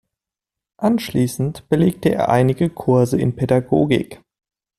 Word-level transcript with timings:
Anschließend 0.79 1.69
belegte 1.69 2.09
er 2.09 2.29
einige 2.29 2.71
Kurse 2.71 3.19
in 3.19 3.35
Pädagogik. 3.35 4.19